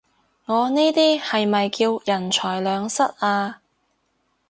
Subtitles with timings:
[0.45, 3.61] 我呢啲係咪叫人財兩失啊？